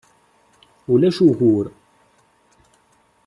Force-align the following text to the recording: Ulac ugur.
Ulac 0.91 1.17
ugur. 1.27 1.65